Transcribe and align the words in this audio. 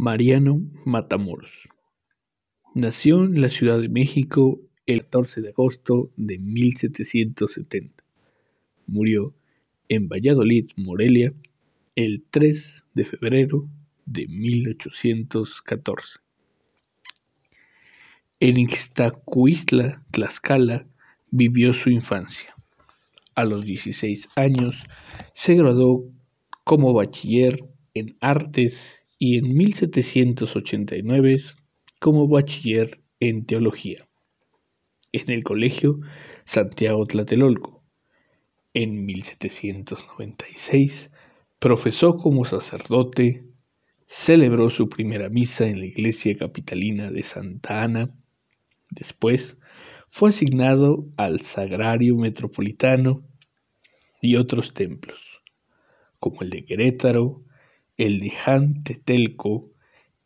Mariano 0.00 0.62
Matamoros. 0.84 1.68
Nació 2.72 3.24
en 3.24 3.40
la 3.40 3.48
Ciudad 3.48 3.80
de 3.80 3.88
México 3.88 4.60
el 4.86 5.00
14 5.00 5.40
de 5.40 5.48
agosto 5.48 6.12
de 6.16 6.38
1770. 6.38 8.04
Murió 8.86 9.34
en 9.88 10.08
Valladolid, 10.08 10.70
Morelia, 10.76 11.34
el 11.96 12.22
3 12.30 12.84
de 12.94 13.04
febrero 13.04 13.68
de 14.06 14.28
1814. 14.28 16.20
En 18.38 18.56
Ixtacuistla, 18.56 20.04
Tlaxcala, 20.12 20.86
vivió 21.32 21.72
su 21.72 21.90
infancia. 21.90 22.54
A 23.34 23.44
los 23.44 23.64
16 23.64 24.28
años 24.36 24.84
se 25.34 25.56
graduó 25.56 26.04
como 26.62 26.92
bachiller 26.92 27.64
en 27.94 28.16
artes 28.20 29.00
y 29.18 29.38
en 29.38 29.56
1789 29.56 31.36
como 32.00 32.28
bachiller 32.28 33.00
en 33.20 33.44
teología 33.44 34.08
en 35.12 35.30
el 35.30 35.44
colegio 35.44 36.00
Santiago 36.44 37.06
Tlatelolco. 37.06 37.82
En 38.74 39.06
1796 39.06 41.10
profesó 41.58 42.16
como 42.16 42.44
sacerdote, 42.44 43.44
celebró 44.06 44.68
su 44.70 44.88
primera 44.88 45.28
misa 45.28 45.66
en 45.66 45.80
la 45.80 45.86
iglesia 45.86 46.36
capitalina 46.36 47.10
de 47.10 47.24
Santa 47.24 47.82
Ana, 47.82 48.14
después 48.90 49.58
fue 50.08 50.30
asignado 50.30 51.08
al 51.16 51.40
Sagrario 51.40 52.16
Metropolitano 52.16 53.24
y 54.22 54.36
otros 54.36 54.72
templos, 54.74 55.42
como 56.18 56.42
el 56.42 56.50
de 56.50 56.64
Querétaro, 56.64 57.44
el 57.98 58.20
de 58.20 58.30
Jantetelco, 58.30 59.70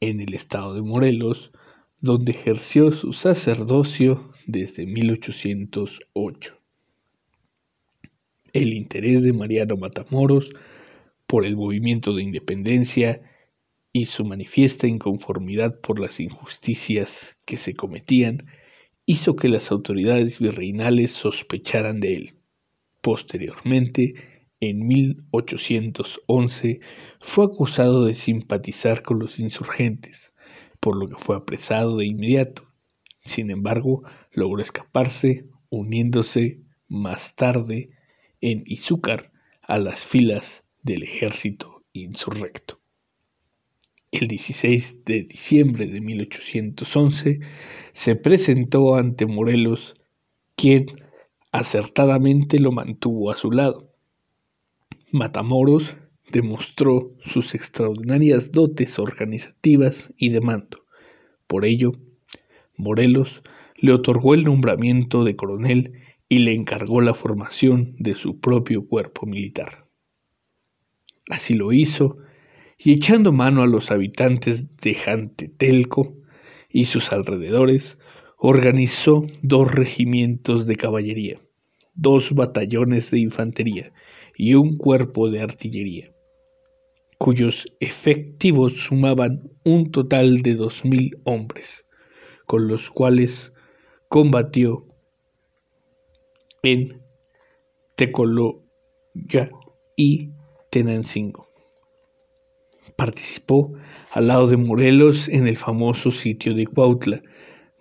en 0.00 0.20
el 0.20 0.34
estado 0.34 0.74
de 0.74 0.82
Morelos, 0.82 1.52
donde 2.00 2.32
ejerció 2.32 2.92
su 2.92 3.12
sacerdocio 3.12 4.30
desde 4.46 4.86
1808. 4.86 6.58
El 8.52 8.74
interés 8.74 9.22
de 9.22 9.32
Mariano 9.32 9.76
Matamoros 9.76 10.52
por 11.26 11.46
el 11.46 11.56
movimiento 11.56 12.12
de 12.14 12.22
independencia 12.22 13.22
y 13.92 14.06
su 14.06 14.24
manifiesta 14.24 14.86
inconformidad 14.86 15.80
por 15.80 15.98
las 15.98 16.20
injusticias 16.20 17.38
que 17.46 17.56
se 17.56 17.74
cometían 17.74 18.46
hizo 19.06 19.36
que 19.36 19.48
las 19.48 19.70
autoridades 19.70 20.38
virreinales 20.38 21.12
sospecharan 21.12 22.00
de 22.00 22.14
él. 22.16 22.34
Posteriormente, 23.00 24.31
en 24.62 24.86
1811, 24.86 26.78
fue 27.18 27.46
acusado 27.46 28.04
de 28.04 28.14
simpatizar 28.14 29.02
con 29.02 29.18
los 29.18 29.40
insurgentes, 29.40 30.34
por 30.78 30.96
lo 30.96 31.08
que 31.08 31.16
fue 31.16 31.34
apresado 31.34 31.96
de 31.96 32.06
inmediato. 32.06 32.68
Sin 33.24 33.50
embargo, 33.50 34.04
logró 34.30 34.62
escaparse, 34.62 35.48
uniéndose 35.68 36.60
más 36.86 37.34
tarde 37.34 37.90
en 38.40 38.62
Izúcar 38.66 39.32
a 39.62 39.78
las 39.78 39.98
filas 39.98 40.62
del 40.80 41.02
ejército 41.02 41.84
insurrecto. 41.92 42.80
El 44.12 44.28
16 44.28 45.04
de 45.04 45.24
diciembre 45.24 45.88
de 45.88 46.00
1811 46.00 47.40
se 47.92 48.14
presentó 48.14 48.94
ante 48.94 49.26
Morelos, 49.26 49.96
quien 50.54 50.86
acertadamente 51.50 52.60
lo 52.60 52.70
mantuvo 52.70 53.32
a 53.32 53.36
su 53.36 53.50
lado. 53.50 53.91
Matamoros 55.14 55.94
demostró 56.30 57.14
sus 57.20 57.54
extraordinarias 57.54 58.50
dotes 58.50 58.98
organizativas 58.98 60.10
y 60.16 60.30
de 60.30 60.40
mando. 60.40 60.86
Por 61.46 61.66
ello, 61.66 61.92
Morelos 62.78 63.42
le 63.76 63.92
otorgó 63.92 64.32
el 64.32 64.44
nombramiento 64.44 65.22
de 65.22 65.36
coronel 65.36 66.00
y 66.30 66.38
le 66.38 66.54
encargó 66.54 67.02
la 67.02 67.12
formación 67.12 67.94
de 67.98 68.14
su 68.14 68.40
propio 68.40 68.86
cuerpo 68.86 69.26
militar. 69.26 69.86
Así 71.28 71.52
lo 71.52 71.74
hizo, 71.74 72.16
y 72.78 72.92
echando 72.92 73.32
mano 73.32 73.60
a 73.60 73.66
los 73.66 73.90
habitantes 73.90 74.78
de 74.78 74.94
Jantetelco 74.94 76.16
y 76.70 76.86
sus 76.86 77.12
alrededores, 77.12 77.98
organizó 78.38 79.24
dos 79.42 79.72
regimientos 79.72 80.66
de 80.66 80.76
caballería, 80.76 81.42
dos 81.94 82.32
batallones 82.34 83.10
de 83.10 83.20
infantería 83.20 83.92
y 84.36 84.54
un 84.54 84.76
cuerpo 84.76 85.30
de 85.30 85.40
artillería 85.40 86.12
cuyos 87.22 87.66
efectivos 87.78 88.78
sumaban 88.78 89.48
un 89.64 89.92
total 89.92 90.42
de 90.42 90.56
dos 90.56 90.84
mil 90.84 91.20
hombres, 91.22 91.86
con 92.46 92.66
los 92.66 92.90
cuales 92.90 93.52
combatió 94.08 94.88
en 96.64 97.00
Tecoloya 97.94 99.52
y 99.96 100.30
Tenancingo. 100.72 101.46
Participó 102.96 103.72
al 104.10 104.26
lado 104.26 104.48
de 104.48 104.56
Morelos 104.56 105.28
en 105.28 105.46
el 105.46 105.56
famoso 105.56 106.10
sitio 106.10 106.54
de 106.54 106.66
Cuautla, 106.66 107.22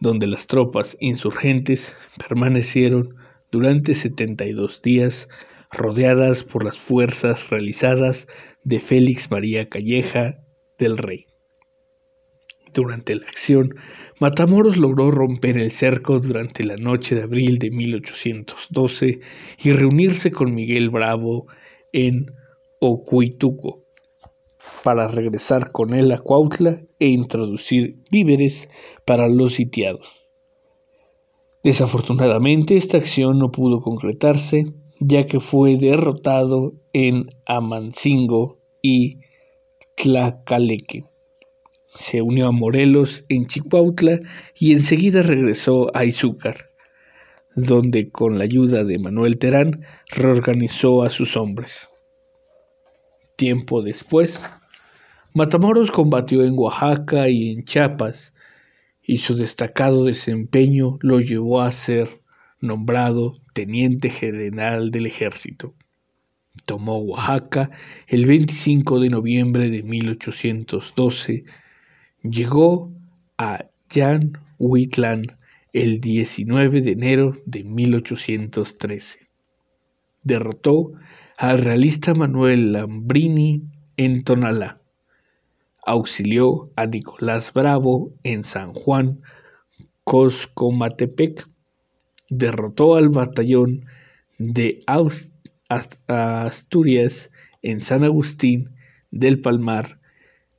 donde 0.00 0.26
las 0.26 0.46
tropas 0.46 0.98
insurgentes 1.00 1.96
permanecieron 2.28 3.16
durante 3.50 3.94
72 3.94 4.82
días 4.82 5.28
rodeadas 5.72 6.42
por 6.44 6.64
las 6.64 6.78
fuerzas 6.78 7.50
realizadas 7.50 8.26
de 8.64 8.80
Félix 8.80 9.30
María 9.30 9.68
Calleja 9.68 10.38
del 10.78 10.98
Rey. 10.98 11.26
Durante 12.72 13.16
la 13.16 13.26
acción, 13.26 13.74
Matamoros 14.20 14.76
logró 14.76 15.10
romper 15.10 15.58
el 15.58 15.72
cerco 15.72 16.20
durante 16.20 16.62
la 16.64 16.76
noche 16.76 17.16
de 17.16 17.22
abril 17.22 17.58
de 17.58 17.70
1812 17.70 19.20
y 19.64 19.72
reunirse 19.72 20.30
con 20.30 20.54
Miguel 20.54 20.90
Bravo 20.90 21.46
en 21.92 22.26
Ocuituco 22.80 23.84
para 24.84 25.08
regresar 25.08 25.72
con 25.72 25.94
él 25.94 26.12
a 26.12 26.18
Cuautla 26.18 26.82
e 26.98 27.08
introducir 27.08 27.96
víveres 28.10 28.68
para 29.04 29.28
los 29.28 29.54
sitiados. 29.54 30.19
Desafortunadamente 31.62 32.76
esta 32.76 32.96
acción 32.96 33.38
no 33.38 33.50
pudo 33.50 33.80
concretarse 33.80 34.66
ya 35.00 35.24
que 35.24 35.40
fue 35.40 35.76
derrotado 35.76 36.74
en 36.92 37.30
Amancingo 37.46 38.58
y 38.82 39.18
Tlacaleque. 39.96 41.04
Se 41.94 42.22
unió 42.22 42.48
a 42.48 42.52
Morelos 42.52 43.24
en 43.28 43.46
Chicuautla 43.46 44.20
y 44.54 44.72
enseguida 44.72 45.22
regresó 45.22 45.90
a 45.94 46.04
Izúcar, 46.04 46.70
donde 47.56 48.10
con 48.10 48.38
la 48.38 48.44
ayuda 48.44 48.84
de 48.84 48.98
Manuel 48.98 49.38
Terán 49.38 49.84
reorganizó 50.08 51.02
a 51.02 51.10
sus 51.10 51.36
hombres. 51.36 51.88
Tiempo 53.36 53.82
después, 53.82 54.40
Matamoros 55.32 55.90
combatió 55.90 56.44
en 56.44 56.52
Oaxaca 56.56 57.28
y 57.28 57.50
en 57.50 57.64
Chiapas, 57.64 58.32
y 59.10 59.16
su 59.16 59.34
destacado 59.34 60.04
desempeño 60.04 60.96
lo 61.00 61.18
llevó 61.18 61.62
a 61.62 61.72
ser 61.72 62.20
nombrado 62.60 63.40
teniente 63.54 64.08
general 64.08 64.92
del 64.92 65.06
ejército. 65.06 65.74
Tomó 66.64 66.98
Oaxaca 66.98 67.72
el 68.06 68.24
25 68.24 69.00
de 69.00 69.08
noviembre 69.08 69.68
de 69.68 69.82
1812. 69.82 71.42
Llegó 72.22 72.92
a 73.36 73.64
Jan 73.92 74.38
Huitlán 74.60 75.22
el 75.72 76.00
19 76.00 76.80
de 76.80 76.92
enero 76.92 77.32
de 77.46 77.64
1813. 77.64 79.26
Derrotó 80.22 80.92
al 81.36 81.58
realista 81.58 82.14
Manuel 82.14 82.74
Lambrini 82.74 83.64
en 83.96 84.22
Tonalá. 84.22 84.79
Auxilió 85.84 86.70
a 86.76 86.86
Nicolás 86.86 87.52
Bravo 87.52 88.12
en 88.22 88.44
San 88.44 88.74
Juan 88.74 89.20
Coscomatepec 90.04 91.46
derrotó 92.28 92.96
al 92.96 93.10
batallón 93.10 93.86
de 94.38 94.80
Asturias 96.08 97.30
en 97.62 97.80
San 97.80 98.04
Agustín 98.04 98.74
del 99.10 99.40
Palmar 99.40 100.00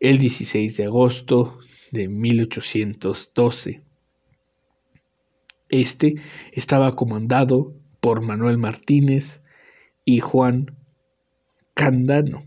el 0.00 0.18
16 0.18 0.76
de 0.76 0.84
agosto 0.84 1.58
de 1.90 2.08
1812. 2.08 3.82
Este 5.68 6.16
estaba 6.52 6.94
comandado 6.94 7.74
por 8.00 8.20
Manuel 8.20 8.58
Martínez 8.58 9.42
y 10.04 10.20
Juan 10.20 10.76
Candano. 11.74 12.46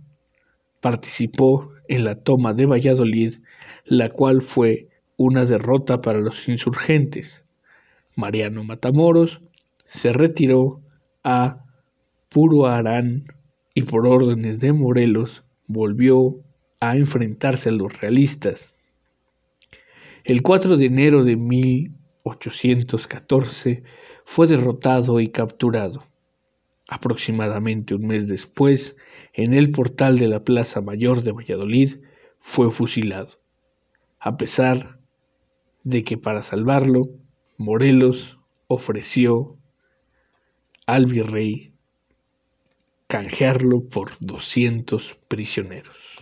Participó 0.81 1.74
en 1.87 2.03
la 2.03 2.15
toma 2.15 2.53
de 2.53 2.65
Valladolid, 2.65 3.35
la 3.85 4.09
cual 4.09 4.41
fue 4.41 4.89
una 5.17 5.45
derrota 5.45 6.01
para 6.01 6.19
los 6.19 6.49
insurgentes. 6.49 7.45
Mariano 8.15 8.63
Matamoros 8.63 9.41
se 9.87 10.13
retiró 10.13 10.81
a 11.23 11.63
Puruarán 12.29 13.25
y 13.73 13.81
por 13.83 14.07
órdenes 14.07 14.59
de 14.59 14.73
Morelos 14.73 15.43
volvió 15.67 16.35
a 16.79 16.97
enfrentarse 16.97 17.69
a 17.69 17.73
los 17.73 18.01
realistas. 18.01 18.73
El 20.23 20.41
4 20.41 20.77
de 20.77 20.85
enero 20.85 21.23
de 21.23 21.35
1814 21.35 23.83
fue 24.25 24.47
derrotado 24.47 25.19
y 25.19 25.29
capturado. 25.29 26.03
Aproximadamente 26.87 27.95
un 27.95 28.07
mes 28.07 28.27
después, 28.27 28.95
en 29.33 29.53
el 29.53 29.71
portal 29.71 30.19
de 30.19 30.27
la 30.27 30.43
Plaza 30.43 30.81
Mayor 30.81 31.23
de 31.23 31.31
Valladolid, 31.31 31.97
fue 32.39 32.69
fusilado, 32.69 33.39
a 34.19 34.37
pesar 34.37 34.99
de 35.83 36.03
que 36.03 36.17
para 36.17 36.43
salvarlo, 36.43 37.09
Morelos 37.57 38.39
ofreció 38.67 39.57
al 40.85 41.05
virrey 41.07 41.73
canjearlo 43.07 43.87
por 43.87 44.11
200 44.19 45.15
prisioneros. 45.27 46.14